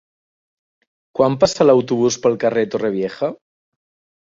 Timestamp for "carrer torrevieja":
2.47-3.33